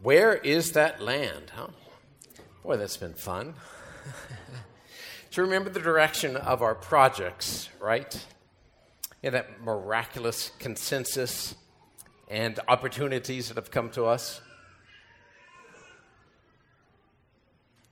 Where 0.00 0.34
is 0.34 0.72
that 0.72 1.00
land? 1.02 1.50
Huh? 1.56 1.68
Boy, 2.62 2.76
that's 2.76 2.96
been 2.96 3.14
fun. 3.14 3.54
to 5.32 5.42
remember 5.42 5.70
the 5.70 5.80
direction 5.80 6.36
of 6.36 6.62
our 6.62 6.76
projects, 6.76 7.68
right? 7.80 8.24
Yeah, 9.22 9.30
that 9.30 9.60
miraculous 9.60 10.52
consensus 10.60 11.56
and 12.28 12.60
opportunities 12.68 13.48
that 13.48 13.56
have 13.56 13.72
come 13.72 13.90
to 13.90 14.04
us. 14.04 14.40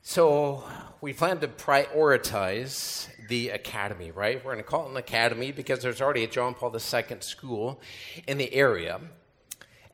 So, 0.02 0.62
we 1.00 1.12
plan 1.12 1.40
to 1.40 1.48
prioritize 1.48 3.08
the 3.28 3.48
academy, 3.48 4.12
right? 4.12 4.36
We're 4.44 4.52
going 4.52 4.62
to 4.62 4.70
call 4.70 4.86
it 4.86 4.90
an 4.92 4.96
academy 4.96 5.50
because 5.50 5.80
there's 5.80 6.00
already 6.00 6.22
a 6.22 6.28
John 6.28 6.54
Paul 6.54 6.72
II 6.72 7.16
school 7.18 7.80
in 8.28 8.38
the 8.38 8.54
area. 8.54 9.00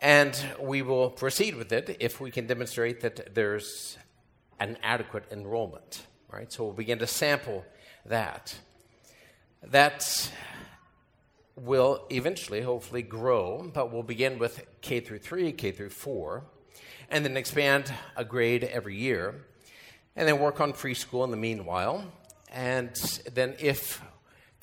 And 0.03 0.37
we 0.59 0.83
will 0.83 1.11
proceed 1.11 1.55
with 1.55 1.71
it 1.71 1.97
if 2.01 2.21
we 2.21 2.33
can 2.33 2.49
demonstrate 2.49 3.03
that 3.03 3.37
there's 3.37 3.97
an 4.59 4.77
adequate 4.83 5.27
enrollment, 5.31 6.05
right? 6.29 6.53
So 6.53 6.65
we'll 6.65 6.73
begin 6.73 6.99
to 6.99 7.07
sample 7.07 7.65
that. 8.07 8.53
That 9.63 10.33
will 11.55 12.05
eventually, 12.11 12.63
hopefully, 12.63 13.03
grow, 13.03 13.71
but 13.73 13.93
we'll 13.93 14.03
begin 14.03 14.41
with 14.41 14.67
K 14.81 14.99
through 14.99 15.21
3, 15.21 15.53
K 15.53 15.71
through 15.71 15.91
4, 15.91 16.43
and 17.09 17.25
then 17.25 17.37
expand 17.37 17.93
a 18.17 18.25
grade 18.25 18.65
every 18.65 18.97
year, 18.97 19.45
and 20.17 20.27
then 20.27 20.41
work 20.41 20.61
on 20.61 20.73
preschool 20.73 21.23
in 21.23 21.31
the 21.31 21.37
meanwhile. 21.37 22.05
And 22.51 22.97
then, 23.33 23.55
if 23.61 24.03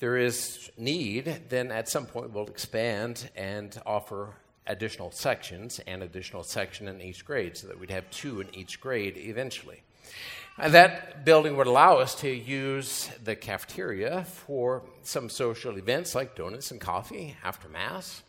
there 0.00 0.18
is 0.18 0.70
need, 0.76 1.44
then 1.48 1.72
at 1.72 1.88
some 1.88 2.04
point 2.04 2.32
we'll 2.32 2.46
expand 2.46 3.30
and 3.34 3.80
offer 3.86 4.34
additional 4.70 5.10
sections 5.10 5.80
and 5.86 6.02
additional 6.02 6.42
section 6.42 6.88
in 6.88 7.00
each 7.00 7.24
grade 7.24 7.56
so 7.56 7.66
that 7.66 7.78
we'd 7.78 7.90
have 7.90 8.08
two 8.10 8.40
in 8.40 8.54
each 8.54 8.80
grade 8.80 9.16
eventually. 9.16 9.82
And 10.58 10.74
that 10.74 11.24
building 11.24 11.56
would 11.56 11.66
allow 11.66 11.98
us 11.98 12.14
to 12.16 12.30
use 12.30 13.10
the 13.22 13.34
cafeteria 13.34 14.24
for 14.24 14.82
some 15.02 15.28
social 15.28 15.76
events 15.78 16.14
like 16.14 16.36
donuts 16.36 16.70
and 16.70 16.80
coffee 16.80 17.36
after 17.42 17.68
Mass. 17.68 18.22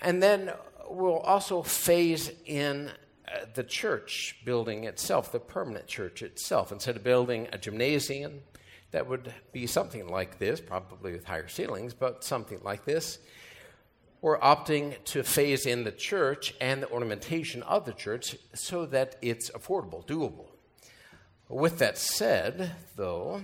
And 0.00 0.22
then 0.22 0.52
we'll 0.88 1.18
also 1.18 1.62
phase 1.62 2.30
in 2.46 2.90
uh, 3.28 3.46
the 3.54 3.64
church 3.64 4.36
building 4.44 4.84
itself, 4.84 5.32
the 5.32 5.40
permanent 5.40 5.86
church 5.86 6.22
itself. 6.22 6.72
Instead 6.72 6.96
of 6.96 7.04
building 7.04 7.48
a 7.52 7.58
gymnasium 7.58 8.40
that 8.92 9.06
would 9.06 9.32
be 9.52 9.66
something 9.66 10.08
like 10.08 10.38
this, 10.38 10.60
probably 10.60 11.12
with 11.12 11.24
higher 11.24 11.48
ceilings, 11.48 11.92
but 11.92 12.24
something 12.24 12.60
like 12.62 12.84
this, 12.84 13.18
we're 14.26 14.40
opting 14.40 14.92
to 15.04 15.22
phase 15.22 15.66
in 15.66 15.84
the 15.84 15.92
church 15.92 16.52
and 16.60 16.82
the 16.82 16.90
ornamentation 16.90 17.62
of 17.62 17.84
the 17.84 17.92
church 17.92 18.34
so 18.54 18.84
that 18.84 19.14
it's 19.22 19.50
affordable, 19.50 20.04
doable. 20.04 20.46
With 21.48 21.78
that 21.78 21.96
said, 21.96 22.72
though, 22.96 23.42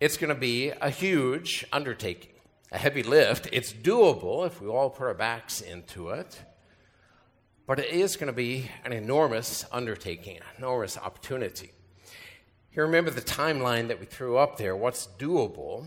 it's 0.00 0.18
going 0.18 0.28
to 0.28 0.38
be 0.38 0.68
a 0.68 0.90
huge 0.90 1.64
undertaking, 1.72 2.32
a 2.70 2.76
heavy 2.76 3.02
lift. 3.02 3.48
It's 3.50 3.72
doable 3.72 4.46
if 4.46 4.60
we 4.60 4.68
all 4.68 4.90
put 4.90 5.06
our 5.06 5.14
backs 5.14 5.62
into 5.62 6.10
it, 6.10 6.38
but 7.66 7.78
it 7.78 7.88
is 7.88 8.16
going 8.16 8.26
to 8.26 8.34
be 8.34 8.70
an 8.84 8.92
enormous 8.92 9.64
undertaking, 9.72 10.36
an 10.36 10.42
enormous 10.58 10.98
opportunity. 10.98 11.70
You 12.74 12.82
remember 12.82 13.10
the 13.10 13.22
timeline 13.22 13.88
that 13.88 14.00
we 14.00 14.04
threw 14.04 14.36
up 14.36 14.58
there. 14.58 14.76
What's 14.76 15.08
doable? 15.18 15.86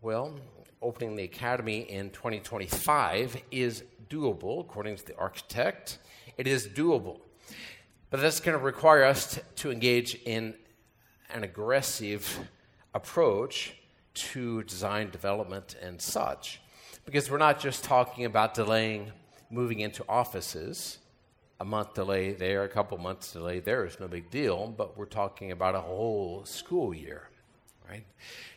Well, 0.00 0.40
opening 0.82 1.16
the 1.16 1.24
academy 1.24 1.80
in 1.80 2.10
2025 2.10 3.42
is 3.50 3.84
doable, 4.08 4.60
according 4.60 4.96
to 4.96 5.06
the 5.06 5.16
architect. 5.16 5.98
It 6.36 6.46
is 6.46 6.66
doable. 6.66 7.20
But 8.10 8.20
that's 8.20 8.40
going 8.40 8.56
to 8.56 8.64
require 8.64 9.04
us 9.04 9.34
to, 9.34 9.42
to 9.56 9.70
engage 9.70 10.14
in 10.24 10.54
an 11.30 11.44
aggressive 11.44 12.48
approach 12.94 13.74
to 14.14 14.62
design 14.64 15.10
development 15.10 15.76
and 15.82 16.00
such. 16.00 16.60
Because 17.04 17.30
we're 17.30 17.38
not 17.38 17.60
just 17.60 17.84
talking 17.84 18.24
about 18.24 18.54
delaying 18.54 19.12
moving 19.50 19.80
into 19.80 20.04
offices. 20.08 20.98
A 21.60 21.64
month 21.64 21.94
delay 21.94 22.32
there, 22.32 22.62
a 22.64 22.68
couple 22.68 22.98
months 22.98 23.32
delay 23.32 23.60
there 23.60 23.84
is 23.84 23.98
no 23.98 24.06
big 24.06 24.30
deal, 24.30 24.72
but 24.76 24.96
we're 24.96 25.06
talking 25.06 25.50
about 25.50 25.74
a 25.74 25.80
whole 25.80 26.44
school 26.44 26.94
year, 26.94 27.28
right? 27.88 28.04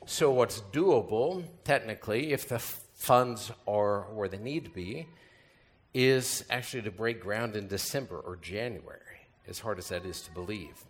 So, 0.05 0.31
what's 0.31 0.61
doable, 0.71 1.43
technically, 1.63 2.33
if 2.33 2.47
the 2.47 2.59
funds 2.59 3.51
are 3.67 4.01
where 4.13 4.27
they 4.27 4.37
need 4.37 4.65
to 4.65 4.71
be, 4.71 5.07
is 5.93 6.43
actually 6.49 6.83
to 6.83 6.91
break 6.91 7.21
ground 7.21 7.55
in 7.55 7.67
December 7.67 8.19
or 8.19 8.35
January, 8.37 9.27
as 9.47 9.59
hard 9.59 9.77
as 9.77 9.89
that 9.89 10.05
is 10.05 10.21
to 10.21 10.31
believe. 10.31 10.85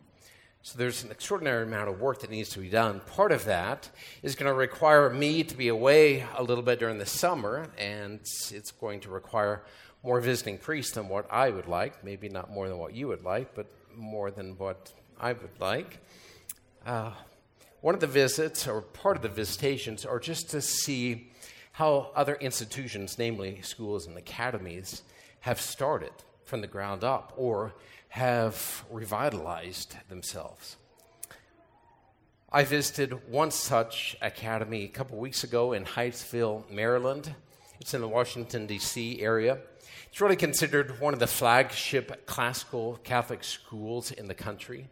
So, 0.63 0.78
there's 0.78 1.03
an 1.03 1.12
extraordinary 1.12 1.63
amount 1.63 1.90
of 1.90 2.00
work 2.00 2.22
that 2.22 2.29
needs 2.29 2.50
to 2.50 2.59
be 2.59 2.69
done. 2.69 3.02
Part 3.02 3.31
of 3.31 3.46
that 3.46 3.90
is 4.24 4.35
going 4.35 4.50
to 4.50 4.53
require 4.53 5.09
me 5.09 5.44
to 5.44 5.56
be 5.56 5.68
away 5.68 6.25
a 6.35 6.44
little 6.44 6.63
bit 6.63 6.79
during 6.79 6.97
the 6.97 7.06
summer, 7.06 7.68
and 7.78 8.19
it's 8.22 8.72
going 8.72 9.00
to 9.02 9.09
require 9.09 9.63
more 10.03 10.19
visiting 10.19 10.58
priests 10.58 10.94
than 10.94 11.09
what 11.09 11.31
I 11.31 11.50
would 11.50 11.68
like. 11.68 12.03
Maybe 12.03 12.29
not 12.29 12.50
more 12.50 12.68
than 12.68 12.78
what 12.78 12.94
you 12.94 13.08
would 13.09 13.23
like, 13.23 13.53
but 13.53 13.68
more 13.96 14.31
than 14.31 14.58
what 14.58 14.91
I 15.19 15.34
would 15.34 15.59
like. 15.59 16.00
Uh, 16.85 17.12
one 17.81 17.95
of 17.95 18.01
the 18.01 18.07
visits, 18.07 18.67
or 18.67 18.81
part 18.81 19.17
of 19.17 19.23
the 19.23 19.29
visitations, 19.29 20.05
are 20.05 20.19
just 20.19 20.49
to 20.51 20.61
see 20.61 21.31
how 21.73 22.11
other 22.15 22.35
institutions, 22.35 23.17
namely 23.17 23.61
schools 23.61 24.05
and 24.07 24.17
academies, 24.17 25.01
have 25.41 25.59
started 25.59 26.11
from 26.45 26.61
the 26.61 26.67
ground 26.67 27.03
up 27.03 27.33
or 27.35 27.73
have 28.09 28.85
revitalized 28.89 29.95
themselves. 30.09 30.77
I 32.51 32.65
visited 32.65 33.29
one 33.29 33.49
such 33.49 34.17
academy 34.21 34.83
a 34.83 34.89
couple 34.89 35.17
weeks 35.17 35.43
ago 35.43 35.71
in 35.71 35.85
Hyattsville, 35.85 36.69
Maryland. 36.69 37.33
It's 37.79 37.93
in 37.93 38.01
the 38.01 38.07
Washington, 38.07 38.67
D.C. 38.67 39.21
area. 39.21 39.57
It's 40.09 40.19
really 40.19 40.35
considered 40.35 40.99
one 40.99 41.13
of 41.13 41.21
the 41.21 41.27
flagship 41.27 42.25
classical 42.25 42.99
Catholic 43.05 43.45
schools 43.45 44.11
in 44.11 44.27
the 44.27 44.33
country. 44.35 44.89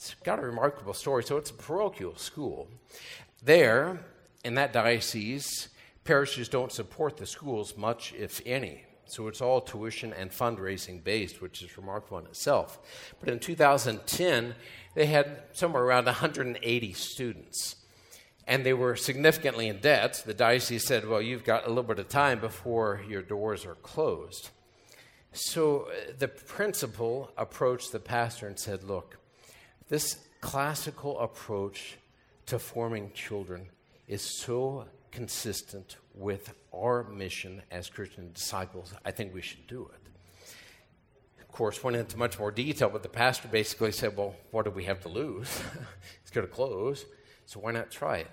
It's 0.00 0.14
got 0.24 0.38
a 0.38 0.42
remarkable 0.42 0.94
story. 0.94 1.22
So 1.24 1.36
it's 1.36 1.50
a 1.50 1.54
parochial 1.54 2.16
school. 2.16 2.68
There, 3.42 4.00
in 4.42 4.54
that 4.54 4.72
diocese, 4.72 5.68
parishes 6.04 6.48
don't 6.48 6.72
support 6.72 7.18
the 7.18 7.26
schools 7.26 7.76
much, 7.76 8.14
if 8.14 8.40
any. 8.46 8.84
So 9.04 9.28
it's 9.28 9.42
all 9.42 9.60
tuition 9.60 10.14
and 10.14 10.30
fundraising 10.30 11.04
based, 11.04 11.42
which 11.42 11.60
is 11.60 11.76
remarkable 11.76 12.16
in 12.18 12.24
itself. 12.24 12.78
But 13.20 13.28
in 13.28 13.40
2010, 13.40 14.54
they 14.94 15.04
had 15.04 15.42
somewhere 15.52 15.82
around 15.82 16.06
180 16.06 16.92
students. 16.94 17.76
And 18.46 18.64
they 18.64 18.72
were 18.72 18.96
significantly 18.96 19.68
in 19.68 19.80
debt. 19.80 20.22
The 20.24 20.32
diocese 20.32 20.86
said, 20.86 21.06
Well, 21.06 21.20
you've 21.20 21.44
got 21.44 21.66
a 21.66 21.68
little 21.68 21.82
bit 21.82 21.98
of 21.98 22.08
time 22.08 22.40
before 22.40 23.02
your 23.06 23.20
doors 23.20 23.66
are 23.66 23.74
closed. 23.74 24.48
So 25.32 25.88
uh, 25.90 26.12
the 26.18 26.28
principal 26.28 27.32
approached 27.36 27.92
the 27.92 28.00
pastor 28.00 28.46
and 28.46 28.58
said, 28.58 28.82
Look, 28.82 29.19
this 29.90 30.16
classical 30.40 31.18
approach 31.18 31.98
to 32.46 32.58
forming 32.58 33.10
children 33.12 33.66
is 34.08 34.22
so 34.22 34.86
consistent 35.10 35.96
with 36.14 36.54
our 36.72 37.02
mission 37.02 37.60
as 37.72 37.90
Christian 37.90 38.32
disciples. 38.32 38.94
I 39.04 39.10
think 39.10 39.34
we 39.34 39.42
should 39.42 39.66
do 39.66 39.90
it. 39.92 40.00
Of 41.40 41.48
course, 41.48 41.82
went 41.82 41.96
into 41.96 42.16
much 42.16 42.38
more 42.38 42.52
detail, 42.52 42.88
but 42.88 43.02
the 43.02 43.08
pastor 43.08 43.48
basically 43.48 43.90
said, 43.90 44.16
Well, 44.16 44.36
what 44.52 44.64
do 44.64 44.70
we 44.70 44.84
have 44.84 45.00
to 45.02 45.08
lose? 45.08 45.60
it's 46.22 46.30
going 46.30 46.46
to 46.46 46.52
close, 46.52 47.04
so 47.46 47.58
why 47.58 47.72
not 47.72 47.90
try 47.90 48.18
it? 48.18 48.30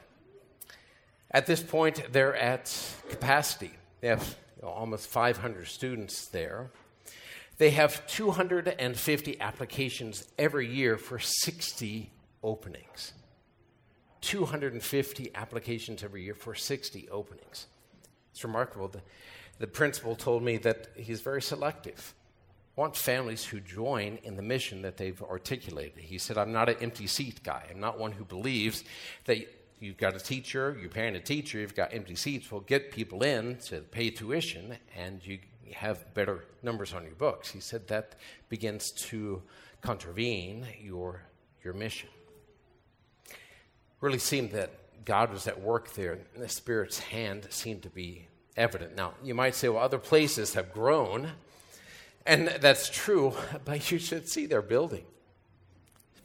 At 1.31 1.47
this 1.47 1.62
point, 1.62 2.13
they're 2.13 2.35
at 2.35 2.72
capacity. 3.09 3.72
They 4.01 4.09
have 4.09 4.38
you 4.57 4.62
know, 4.62 4.69
almost 4.69 5.07
500 5.07 5.68
students 5.68 6.28
there. 6.28 6.69
They 7.57 7.72
have 7.72 8.06
250 8.07 9.42
applications 9.42 10.27
every 10.38 10.68
year 10.68 10.98
for 10.98 11.19
60 11.19 12.12
openings. 12.44 13.13
250 14.21 15.31
applications 15.36 16.04
every 16.04 16.24
year 16.24 16.36
for 16.36 16.54
60 16.54 17.09
openings. 17.09 17.68
It's 18.31 18.44
remarkable. 18.44 18.88
The, 18.88 19.01
the 19.59 19.68
principal 19.68 20.15
told 20.15 20.44
me 20.44 20.57
that 20.57 20.89
he's 20.95 21.21
very 21.21 21.42
selective. 21.42 22.13
Want 22.75 22.95
families 22.95 23.44
who 23.44 23.60
join 23.60 24.19
in 24.24 24.36
the 24.36 24.44
mission 24.44 24.83
that 24.83 24.98
they've 24.98 25.21
articulated. 25.24 25.98
He 25.98 26.19
said, 26.19 26.38
I'm 26.38 26.51
not 26.51 26.69
an 26.69 26.75
empty 26.80 27.07
seat 27.07 27.42
guy. 27.42 27.63
I'm 27.71 27.80
not 27.80 27.98
one 27.98 28.12
who 28.12 28.24
believes 28.24 28.83
that 29.25 29.38
you've 29.80 29.98
got 29.98 30.15
a 30.15 30.19
teacher, 30.19 30.77
you're 30.80 30.89
paying 30.89 31.15
a 31.15 31.19
teacher, 31.19 31.60
you've 31.60 31.75
got 31.75 31.94
empty 31.94 32.15
seats. 32.15 32.51
Well, 32.51 32.62
get 32.62 32.92
people 32.92 33.24
in 33.24 33.57
to 33.65 33.80
pay 33.80 34.12
tuition, 34.12 34.77
and 34.95 35.25
you 35.25 35.39
have 35.73 36.13
better 36.13 36.45
numbers 36.63 36.93
on 36.93 37.03
your 37.03 37.15
books. 37.15 37.49
He 37.49 37.59
said 37.59 37.87
that 37.87 38.15
begins 38.49 38.91
to 38.91 39.41
contravene 39.81 40.65
your, 40.81 41.21
your 41.63 41.73
mission. 41.73 42.09
Really 44.01 44.19
seemed 44.19 44.51
that 44.51 44.71
God 45.05 45.31
was 45.31 45.47
at 45.47 45.61
work 45.61 45.93
there. 45.93 46.19
The 46.35 46.49
Spirit's 46.49 46.99
hand 46.99 47.47
seemed 47.49 47.83
to 47.83 47.89
be 47.89 48.27
evident. 48.55 48.95
Now, 48.95 49.13
you 49.23 49.33
might 49.33 49.55
say, 49.55 49.69
well, 49.69 49.83
other 49.83 49.99
places 49.99 50.53
have 50.55 50.73
grown 50.73 51.31
And 52.27 52.49
that's 52.59 52.89
true, 52.89 53.33
but 53.65 53.89
you 53.89 53.97
should 53.97 54.27
see 54.27 54.45
their 54.45 54.61
building. 54.61 55.05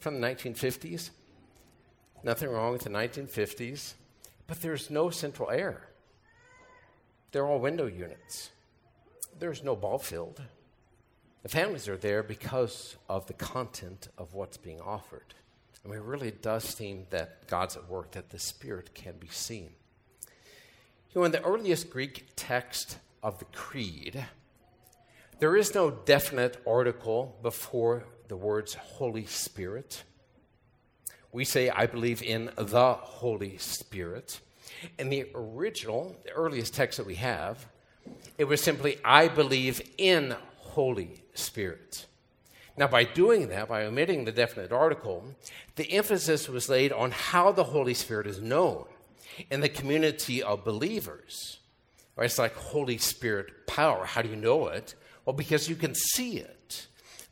From 0.00 0.20
the 0.20 0.26
1950s. 0.26 1.10
Nothing 2.24 2.50
wrong 2.50 2.72
with 2.72 2.82
the 2.82 2.90
1950s, 2.90 3.94
but 4.46 4.60
there's 4.62 4.90
no 4.90 5.10
central 5.10 5.50
air. 5.50 5.88
They're 7.30 7.46
all 7.46 7.58
window 7.58 7.86
units. 7.86 8.50
There's 9.42 9.64
no 9.64 9.74
ball 9.74 9.98
field. 9.98 10.40
The 11.42 11.48
families 11.48 11.88
are 11.88 11.96
there 11.96 12.22
because 12.22 12.94
of 13.08 13.26
the 13.26 13.32
content 13.32 14.06
of 14.16 14.34
what's 14.34 14.56
being 14.56 14.80
offered. 14.80 15.34
I 15.84 15.88
mean, 15.88 15.98
it 15.98 16.04
really 16.04 16.30
does 16.30 16.62
seem 16.62 17.06
that 17.10 17.48
God's 17.48 17.76
at 17.76 17.88
work, 17.88 18.12
that 18.12 18.30
the 18.30 18.38
Spirit 18.38 18.94
can 18.94 19.14
be 19.18 19.26
seen. 19.26 19.70
You 21.10 21.20
know, 21.20 21.24
in 21.24 21.32
the 21.32 21.42
earliest 21.42 21.90
Greek 21.90 22.26
text 22.36 22.98
of 23.20 23.40
the 23.40 23.44
Creed, 23.46 24.24
there 25.40 25.56
is 25.56 25.74
no 25.74 25.90
definite 25.90 26.62
article 26.64 27.36
before 27.42 28.04
the 28.28 28.36
words 28.36 28.74
Holy 28.74 29.26
Spirit. 29.26 30.04
We 31.32 31.44
say, 31.44 31.68
I 31.68 31.86
believe 31.86 32.22
in 32.22 32.52
the 32.56 32.92
Holy 32.92 33.56
Spirit. 33.56 34.40
In 35.00 35.08
the 35.08 35.26
original, 35.34 36.16
the 36.24 36.30
earliest 36.30 36.74
text 36.74 36.98
that 36.98 37.06
we 37.08 37.16
have, 37.16 37.66
it 38.38 38.44
was 38.44 38.60
simply, 38.60 38.98
I 39.04 39.28
believe 39.28 39.80
in 39.98 40.36
Holy 40.56 41.22
Spirit. 41.34 42.06
Now, 42.76 42.86
by 42.86 43.04
doing 43.04 43.48
that, 43.48 43.68
by 43.68 43.84
omitting 43.84 44.24
the 44.24 44.32
definite 44.32 44.72
article, 44.72 45.24
the 45.76 45.92
emphasis 45.92 46.48
was 46.48 46.68
laid 46.68 46.92
on 46.92 47.10
how 47.10 47.52
the 47.52 47.64
Holy 47.64 47.94
Spirit 47.94 48.26
is 48.26 48.40
known 48.40 48.86
in 49.50 49.60
the 49.60 49.68
community 49.68 50.42
of 50.42 50.64
believers. 50.64 51.58
Right? 52.16 52.26
It's 52.26 52.38
like 52.38 52.54
Holy 52.54 52.98
Spirit 52.98 53.66
power. 53.66 54.04
How 54.04 54.22
do 54.22 54.28
you 54.28 54.36
know 54.36 54.68
it? 54.68 54.94
Well, 55.24 55.36
because 55.36 55.68
you 55.68 55.76
can 55.76 55.94
see 55.94 56.38
it. 56.38 56.86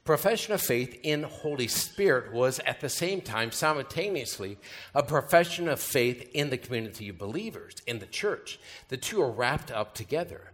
Profession 0.05 0.55
of 0.55 0.63
faith 0.63 0.99
in 1.03 1.23
Holy 1.23 1.69
Spirit 1.69 2.33
was 2.33 2.59
at 2.61 2.81
the 2.81 2.89
same 2.89 3.21
time, 3.21 3.53
simultaneously, 3.53 4.59
a 4.95 5.03
profession 5.03 5.69
of 5.69 5.79
faith 5.79 6.29
in 6.33 6.51
the 6.51 6.57
community 6.57 7.11
of 7.11 7.19
believers, 7.19 7.77
in 7.87 7.99
the 7.99 8.07
church. 8.07 8.59
The 8.89 8.97
two 8.97 9.21
are 9.21 9.31
wrapped 9.31 9.71
up 9.71 9.95
together. 9.95 10.50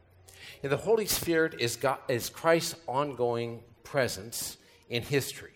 And 0.62 0.72
the 0.72 0.76
Holy 0.76 1.06
Spirit 1.06 1.60
is, 1.60 1.76
God, 1.76 1.98
is 2.08 2.28
Christ's 2.28 2.76
ongoing 2.86 3.62
presence 3.84 4.56
in 4.88 5.02
history. 5.02 5.52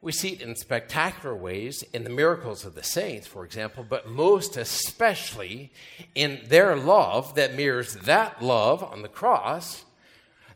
We 0.00 0.12
see 0.12 0.30
it 0.30 0.42
in 0.42 0.54
spectacular 0.54 1.34
ways 1.34 1.82
in 1.94 2.04
the 2.04 2.10
miracles 2.10 2.66
of 2.66 2.74
the 2.74 2.82
saints, 2.82 3.26
for 3.26 3.44
example, 3.44 3.86
but 3.88 4.06
most 4.06 4.56
especially 4.56 5.72
in 6.14 6.40
their 6.46 6.76
love 6.76 7.34
that 7.36 7.54
mirrors 7.54 7.94
that 7.94 8.42
love 8.42 8.84
on 8.84 9.00
the 9.00 9.08
cross 9.08 9.84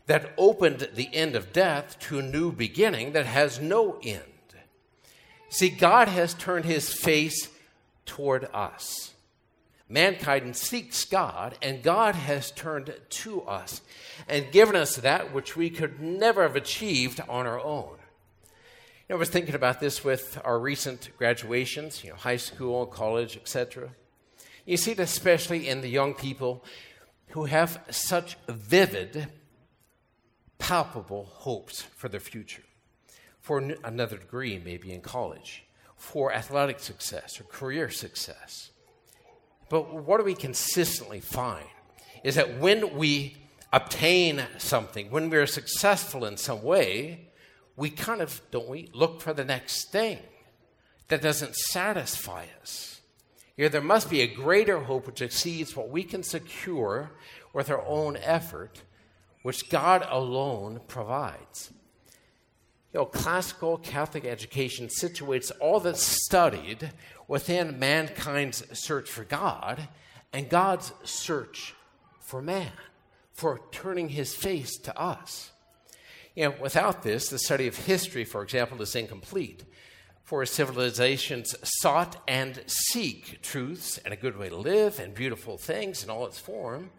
that 0.07 0.33
opened 0.37 0.91
the 0.95 1.15
end 1.15 1.35
of 1.35 1.53
death 1.53 1.99
to 2.01 2.19
a 2.19 2.23
new 2.23 2.53
beginning 2.53 3.13
that 3.13 3.27
has 3.27 3.59
no 3.59 3.99
end. 4.03 4.23
See, 5.51 5.71
God 5.71 6.09
has 6.09 6.35
turned 6.35 6.67
his 6.67 6.93
face 6.93 7.49
toward 8.05 8.49
us. 8.53 9.15
Mankind 9.89 10.55
seeks 10.55 11.05
God, 11.07 11.57
and 11.63 11.83
God 11.83 12.15
has 12.15 12.51
turned 12.51 12.95
to 13.09 13.43
us 13.43 13.81
and 14.29 14.53
given 14.53 14.77
us 14.77 14.97
that 14.97 15.33
which 15.33 15.57
we 15.57 15.71
could 15.71 15.99
never 16.01 16.43
have 16.43 16.57
achieved 16.57 17.21
on 17.27 17.47
our 17.47 17.59
own. 17.59 17.97
You 19.09 19.15
know, 19.15 19.17
I 19.17 19.19
was 19.19 19.31
thinking 19.31 19.55
about 19.55 19.81
this 19.81 20.05
with 20.05 20.39
our 20.45 20.59
recent 20.59 21.09
graduations, 21.17 22.05
you 22.05 22.11
know, 22.11 22.17
high 22.17 22.37
school, 22.37 22.85
college, 22.85 23.37
etc. 23.39 23.91
You 24.67 24.77
see 24.77 24.93
it 24.93 24.99
especially 24.99 25.67
in 25.67 25.81
the 25.81 25.89
young 25.89 26.13
people 26.13 26.63
who 27.29 27.47
have 27.47 27.83
such 27.89 28.37
vivid, 28.47 29.29
palpable 30.59 31.25
hopes 31.33 31.81
for 31.81 32.11
their 32.11 32.21
future, 32.21 32.65
for 33.41 33.59
another 33.83 34.19
degree, 34.19 34.61
maybe 34.63 34.93
in 34.93 35.01
college, 35.01 35.65
for 35.97 36.31
athletic 36.31 36.81
success 36.81 37.41
or 37.41 37.45
career 37.45 37.89
success. 37.89 38.71
But 39.69 39.95
what 39.95 40.19
do 40.19 40.25
we 40.25 40.35
consistently 40.35 41.21
find 41.21 41.67
is 42.25 42.35
that 42.37 42.59
when 42.59 42.97
we 42.97 43.37
obtain 43.73 44.43
something, 44.59 45.11
when 45.11 45.31
we're 45.31 45.47
successful 45.47 46.25
in 46.25 46.37
some 46.37 46.63
way, 46.63 47.29
we 47.77 47.91
kind 47.91 48.21
of, 48.21 48.41
don't 48.51 48.69
we, 48.69 48.89
look 48.93 49.21
for 49.21 49.33
the 49.33 49.45
next 49.45 49.93
thing 49.93 50.19
that 51.09 51.23
doesn't 51.23 51.55
satisfy 51.55 52.47
us. 52.61 53.01
Here, 53.57 53.69
there 53.69 53.81
must 53.81 54.09
be 54.09 54.21
a 54.21 54.27
greater 54.27 54.81
hope 54.81 55.07
which 55.07 55.23
exceeds 55.23 55.75
what 55.75 55.91
we 55.91 56.05
can 56.05 56.23
secure 56.23 57.11
with 57.53 57.71
our 57.71 57.85
own 57.85 58.17
effort, 58.17 58.83
which 59.43 59.69
God 59.69 60.07
alone 60.09 60.81
provides. 60.87 61.73
You 62.93 63.01
know, 63.01 63.07
classical 63.07 63.77
Catholic 63.79 64.25
education 64.25 64.87
situates 64.87 65.51
all 65.61 65.81
that's 65.81 66.03
studied 66.03 66.93
within 67.29 67.79
mankind's 67.79 68.65
search 68.77 69.09
for 69.09 69.23
God 69.23 69.87
and 70.33 70.49
God's 70.49 70.93
search 71.05 71.75
for 72.19 72.43
man, 72.43 72.73
for 73.33 73.61
turning 73.71 74.09
his 74.09 74.35
face 74.35 74.77
to 74.79 74.99
us. 74.99 75.53
You 76.35 76.45
know, 76.45 76.55
without 76.61 77.03
this, 77.03 77.29
the 77.29 77.39
study 77.39 77.67
of 77.67 77.77
history, 77.77 78.25
for 78.25 78.43
example, 78.43 78.81
is 78.83 78.97
incomplete. 78.97 79.65
For 80.25 80.45
civilizations 80.45 81.55
sought 81.63 82.23
and 82.29 82.63
seek 82.67 83.41
truths 83.41 83.99
and 83.99 84.13
a 84.13 84.17
good 84.17 84.37
way 84.37 84.51
to 84.51 84.57
live 84.57 84.99
and 84.99 85.15
beautiful 85.15 85.57
things 85.57 86.05
in 86.05 86.11
all 86.11 86.27
its 86.27 86.39
form, 86.39 86.91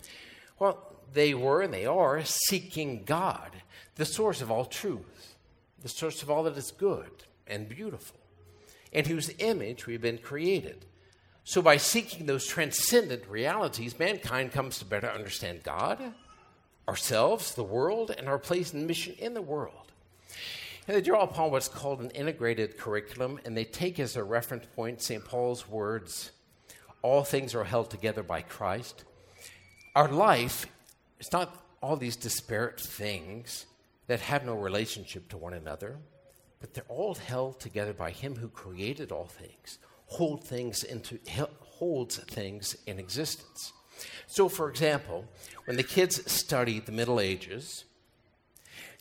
well, 0.58 0.96
they 1.14 1.34
were 1.34 1.62
and 1.62 1.74
they 1.74 1.86
are 1.86 2.24
seeking 2.24 3.04
God, 3.04 3.52
the 3.96 4.06
source 4.06 4.42
of 4.42 4.50
all 4.50 4.66
truth, 4.66 5.36
the 5.80 5.90
source 5.90 6.24
of 6.24 6.30
all 6.30 6.44
that 6.44 6.58
is 6.58 6.72
good 6.72 7.12
and 7.46 7.70
beautiful 7.70 8.19
in 8.92 9.06
whose 9.06 9.32
image 9.40 9.86
we've 9.86 10.02
been 10.02 10.18
created. 10.18 10.86
So, 11.44 11.62
by 11.62 11.78
seeking 11.78 12.26
those 12.26 12.46
transcendent 12.46 13.28
realities, 13.28 13.98
mankind 13.98 14.52
comes 14.52 14.78
to 14.80 14.86
better 14.86 15.10
understand 15.10 15.64
God, 15.64 16.14
ourselves, 16.88 17.56
the 17.56 17.64
world, 17.64 18.12
and 18.16 18.28
our 18.28 18.38
place 18.38 18.74
and 18.74 18.86
mission 18.86 19.16
in 19.18 19.34
the 19.34 19.42
world. 19.42 19.92
And 20.88 20.96
they 20.96 21.02
draw 21.02 21.22
upon 21.22 21.52
what's 21.52 21.68
called 21.68 22.02
an 22.02 22.10
integrated 22.12 22.78
curriculum, 22.78 23.40
and 23.46 23.56
they 23.56 23.64
take 23.64 24.00
as 24.00 24.16
a 24.16 24.24
reference 24.24 24.66
point 24.76 25.02
St. 25.02 25.24
Paul's 25.24 25.68
words 25.68 26.32
All 27.02 27.24
things 27.24 27.56
are 27.56 27.64
held 27.64 27.90
together 27.90 28.24
by 28.24 28.42
Christ. 28.42 29.06
Our 29.96 30.10
life 30.10 30.66
is 31.20 31.32
not 31.32 31.66
all 31.82 31.96
these 31.96 32.16
disparate 32.16 32.80
things 32.80 33.66
that 34.08 34.20
have 34.22 34.46
no 34.46 34.56
relationship 34.56 35.30
to 35.30 35.38
one 35.38 35.54
another 35.54 35.98
but 36.60 36.74
they're 36.74 36.84
all 36.88 37.16
held 37.16 37.60
together 37.60 37.94
by 37.94 38.12
him 38.12 38.36
who 38.36 38.50
created 38.50 39.12
all 39.12 39.28
things, 39.28 39.80
hold 40.08 40.44
things 40.44 40.84
into, 40.84 41.20
holds 41.62 42.18
things 42.18 42.76
in 42.86 43.00
existence. 43.00 43.74
So, 44.28 44.50
for 44.50 44.70
example, 44.70 45.26
when 45.66 45.78
the 45.78 45.84
kids 45.84 46.32
study 46.32 46.80
the 46.80 46.92
Middle 46.92 47.20
Ages, 47.20 47.86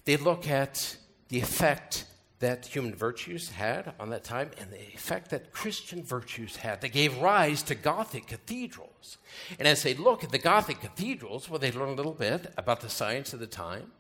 they 0.05 0.17
look 0.17 0.49
at 0.49 0.97
the 1.29 1.41
effect 1.41 2.05
that 2.41 2.67
human 2.67 2.95
virtues 2.95 3.51
had 3.51 3.93
on 3.99 4.11
that 4.11 4.23
time 4.23 4.51
and 4.59 4.71
the 4.71 4.81
effect 4.95 5.31
that 5.31 5.53
Christian 5.53 6.05
virtues 6.05 6.57
had 6.57 6.81
that 6.81 6.93
gave 6.93 7.19
rise 7.19 7.63
to 7.65 7.75
Gothic 7.75 8.29
cathedrals. 8.29 9.19
And 9.59 9.67
as 9.67 9.83
they 9.83 9.95
look 9.95 10.23
at 10.23 10.31
the 10.31 10.39
Gothic 10.39 10.81
cathedrals, 10.81 11.51
well, 11.51 11.59
they 11.59 11.73
learn 11.73 11.89
a 11.89 11.95
little 11.95 12.15
bit 12.15 12.53
about 12.57 12.81
the 12.81 12.89
science 12.89 13.33
of 13.33 13.41
the 13.41 13.47
time, 13.47 13.91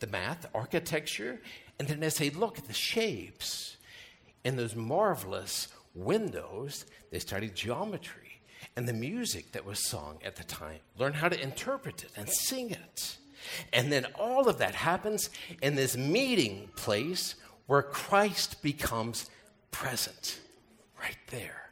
the 0.00 0.06
math, 0.06 0.46
architecture, 0.54 1.40
and 1.78 1.88
then 1.88 2.02
as 2.02 2.16
they 2.16 2.30
look 2.30 2.58
at 2.58 2.66
the 2.66 2.72
shapes 2.72 3.76
and 4.44 4.58
those 4.58 4.74
marvelous 4.74 5.68
windows, 5.94 6.84
they 7.10 7.18
studied 7.18 7.54
geometry 7.54 8.40
and 8.76 8.88
the 8.88 8.92
music 8.92 9.52
that 9.52 9.64
was 9.64 9.88
sung 9.88 10.18
at 10.24 10.36
the 10.36 10.44
time, 10.44 10.78
learn 10.98 11.12
how 11.12 11.28
to 11.28 11.40
interpret 11.40 12.04
it 12.04 12.10
and 12.16 12.28
sing 12.28 12.70
it. 12.70 13.16
And 13.72 13.90
then 13.90 14.06
all 14.14 14.48
of 14.48 14.58
that 14.58 14.74
happens 14.74 15.30
in 15.62 15.74
this 15.74 15.96
meeting 15.96 16.68
place 16.76 17.34
where 17.66 17.82
Christ 17.82 18.62
becomes 18.62 19.30
present, 19.70 20.38
right 21.00 21.16
there. 21.28 21.70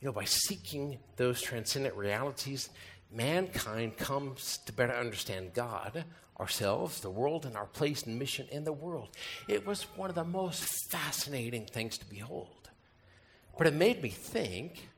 You 0.00 0.08
know, 0.08 0.12
by 0.12 0.24
seeking 0.24 0.98
those 1.16 1.40
transcendent 1.40 1.94
realities, 1.94 2.68
mankind 3.14 3.96
comes 3.96 4.58
to 4.66 4.72
better 4.72 4.92
understand 4.92 5.54
God, 5.54 6.04
ourselves, 6.38 7.00
the 7.00 7.10
world, 7.10 7.46
and 7.46 7.56
our 7.56 7.66
place 7.66 8.02
and 8.04 8.18
mission 8.18 8.46
in 8.50 8.64
the 8.64 8.72
world. 8.72 9.08
It 9.48 9.66
was 9.66 9.82
one 9.96 10.08
of 10.10 10.16
the 10.16 10.24
most 10.24 10.90
fascinating 10.90 11.66
things 11.66 11.98
to 11.98 12.06
behold. 12.06 12.70
But 13.56 13.68
it 13.68 13.74
made 13.74 14.02
me 14.02 14.08
think 14.08 14.88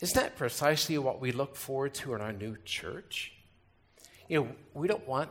isn't 0.00 0.14
that 0.14 0.36
precisely 0.36 0.96
what 0.96 1.20
we 1.20 1.32
look 1.32 1.56
forward 1.56 1.92
to 1.94 2.14
in 2.14 2.20
our 2.20 2.32
new 2.32 2.56
church? 2.64 3.32
You 4.28 4.40
know, 4.40 4.48
we 4.72 4.86
don't 4.86 5.06
want 5.08 5.28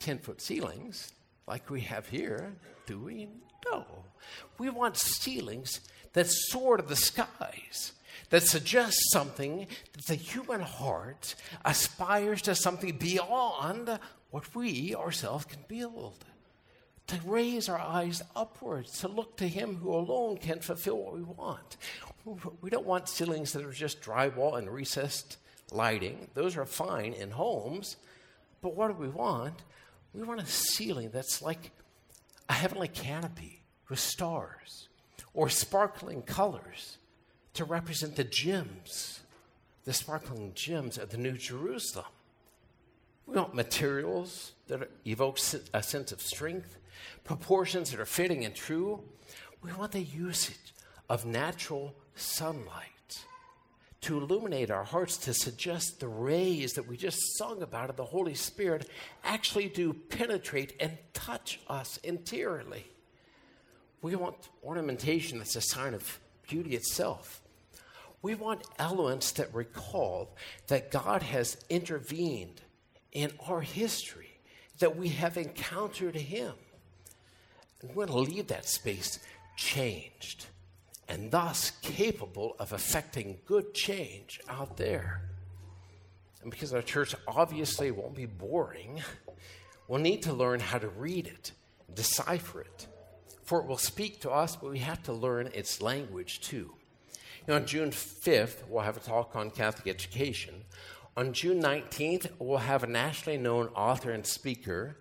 10 0.00 0.18
foot 0.18 0.42
ceilings 0.42 1.12
like 1.46 1.70
we 1.70 1.80
have 1.82 2.06
here, 2.06 2.52
do 2.86 2.98
we? 2.98 3.28
No. 3.64 3.86
We 4.58 4.68
want 4.68 4.98
ceilings 4.98 5.80
that 6.12 6.26
soar 6.28 6.76
to 6.76 6.82
the 6.82 6.96
skies 6.96 7.92
that 8.30 8.42
suggests 8.42 9.10
something 9.12 9.66
that 9.92 10.06
the 10.06 10.14
human 10.14 10.60
heart 10.60 11.34
aspires 11.64 12.42
to 12.42 12.54
something 12.54 12.96
beyond 12.96 13.98
what 14.30 14.54
we 14.54 14.94
ourselves 14.94 15.44
can 15.44 15.60
build. 15.68 16.24
To 17.08 17.20
raise 17.24 17.68
our 17.68 17.78
eyes 17.78 18.22
upwards, 18.36 19.00
to 19.00 19.08
look 19.08 19.36
to 19.38 19.48
Him 19.48 19.76
who 19.76 19.92
alone 19.92 20.36
can 20.36 20.60
fulfill 20.60 20.98
what 20.98 21.14
we 21.14 21.22
want. 21.22 21.76
We 22.60 22.70
don't 22.70 22.86
want 22.86 23.08
ceilings 23.08 23.52
that 23.52 23.64
are 23.64 23.72
just 23.72 24.00
drywall 24.00 24.56
and 24.58 24.70
recessed 24.70 25.38
lighting. 25.72 26.28
Those 26.34 26.56
are 26.56 26.64
fine 26.64 27.12
in 27.12 27.32
homes. 27.32 27.96
But 28.62 28.76
what 28.76 28.88
do 28.88 28.94
we 28.94 29.08
want? 29.08 29.54
We 30.14 30.22
want 30.22 30.40
a 30.40 30.46
ceiling 30.46 31.10
that's 31.12 31.42
like 31.42 31.72
a 32.48 32.52
heavenly 32.52 32.88
canopy 32.88 33.62
with 33.88 33.98
stars 33.98 34.88
or 35.34 35.48
sparkling 35.48 36.22
colors 36.22 36.98
to 37.54 37.64
represent 37.64 38.16
the 38.16 38.24
gems, 38.24 39.20
the 39.84 39.92
sparkling 39.92 40.52
gems 40.54 40.98
of 40.98 41.10
the 41.10 41.18
New 41.18 41.36
Jerusalem. 41.36 42.06
We 43.26 43.36
want 43.36 43.54
materials 43.54 44.52
that 44.68 44.90
evoke 45.06 45.38
a 45.72 45.82
sense 45.82 46.12
of 46.12 46.20
strength, 46.20 46.78
proportions 47.24 47.90
that 47.90 48.00
are 48.00 48.06
fitting 48.06 48.44
and 48.44 48.54
true. 48.54 49.02
We 49.62 49.72
want 49.72 49.92
the 49.92 50.02
usage 50.02 50.74
of 51.08 51.26
natural 51.26 51.94
sunlight 52.14 52.90
to 54.02 54.18
illuminate 54.18 54.70
our 54.70 54.84
hearts, 54.84 55.18
to 55.18 55.34
suggest 55.34 56.00
the 56.00 56.08
rays 56.08 56.72
that 56.72 56.88
we 56.88 56.96
just 56.96 57.18
sung 57.36 57.62
about 57.62 57.90
of 57.90 57.96
the 57.96 58.04
Holy 58.04 58.34
Spirit 58.34 58.88
actually 59.24 59.68
do 59.68 59.92
penetrate 59.92 60.74
and 60.80 60.96
touch 61.12 61.60
us 61.68 61.98
interiorly. 61.98 62.86
We 64.00 64.16
want 64.16 64.36
ornamentation 64.64 65.38
that's 65.38 65.56
a 65.56 65.60
sign 65.60 65.92
of 65.92 66.18
beauty 66.50 66.74
itself. 66.76 67.40
We 68.20 68.34
want 68.34 68.66
elements 68.78 69.32
that 69.32 69.54
recall 69.54 70.36
that 70.66 70.90
God 70.90 71.22
has 71.22 71.56
intervened 71.70 72.60
in 73.12 73.32
our 73.48 73.62
history, 73.62 74.38
that 74.78 74.96
we 74.96 75.08
have 75.08 75.38
encountered 75.38 76.16
Him. 76.16 76.52
And 77.80 77.90
we 77.90 77.96
want 77.96 78.10
to 78.10 78.18
leave 78.18 78.48
that 78.48 78.68
space 78.68 79.18
changed 79.56 80.46
and 81.08 81.30
thus 81.30 81.70
capable 81.82 82.54
of 82.58 82.72
affecting 82.72 83.38
good 83.46 83.72
change 83.74 84.40
out 84.48 84.76
there. 84.76 85.22
And 86.42 86.50
because 86.50 86.72
our 86.72 86.82
church 86.82 87.14
obviously 87.26 87.90
won't 87.90 88.14
be 88.14 88.26
boring, 88.26 89.02
we'll 89.88 90.00
need 90.00 90.22
to 90.24 90.32
learn 90.32 90.60
how 90.60 90.78
to 90.78 90.88
read 90.88 91.26
it, 91.26 91.52
decipher 91.92 92.60
it. 92.60 92.86
For 93.50 93.58
it 93.58 93.66
will 93.66 93.78
speak 93.78 94.20
to 94.20 94.30
us, 94.30 94.54
but 94.54 94.70
we 94.70 94.78
have 94.78 95.02
to 95.02 95.12
learn 95.12 95.50
its 95.52 95.82
language 95.82 96.40
too. 96.40 96.72
On 97.48 97.66
June 97.66 97.90
5th, 97.90 98.68
we'll 98.68 98.84
have 98.84 98.96
a 98.96 99.00
talk 99.00 99.34
on 99.34 99.50
Catholic 99.50 99.88
education. 99.88 100.54
On 101.16 101.32
June 101.32 101.60
19th, 101.60 102.30
we'll 102.38 102.58
have 102.58 102.84
a 102.84 102.86
nationally 102.86 103.38
known 103.38 103.66
author 103.74 104.12
and 104.12 104.24
speaker 104.24 104.98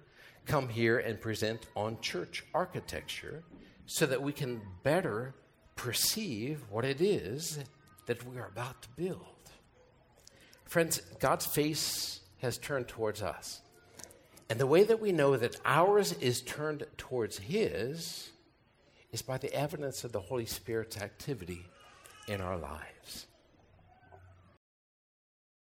come 0.48 0.68
here 0.68 0.98
and 0.98 1.22
present 1.22 1.68
on 1.76 2.02
church 2.02 2.44
architecture 2.52 3.44
so 3.86 4.08
that 4.08 4.24
we 4.24 4.34
can 4.34 4.62
better 4.82 5.36
perceive 5.76 6.64
what 6.72 6.86
it 6.86 7.02
is 7.02 7.60
that 8.08 8.26
we 8.26 8.40
are 8.40 8.48
about 8.48 8.82
to 8.82 8.90
build. 8.98 9.52
Friends, 10.66 11.04
God's 11.20 11.46
face 11.46 12.22
has 12.40 12.58
turned 12.58 12.88
towards 12.88 13.22
us. 13.22 13.62
And 14.50 14.60
the 14.60 14.66
way 14.66 14.84
that 14.86 15.00
we 15.00 15.12
know 15.12 15.38
that 15.38 15.62
ours 15.66 16.14
is 16.14 16.42
turned 16.42 16.88
towards 16.98 17.38
His 17.38 18.32
is 19.12 19.22
by 19.22 19.38
the 19.38 19.54
evidence 19.54 20.04
of 20.04 20.12
the 20.12 20.20
Holy 20.20 20.46
Spirit's 20.46 20.98
activity 20.98 21.66
in 22.28 22.42
our 22.42 22.58
lives. 22.58 22.99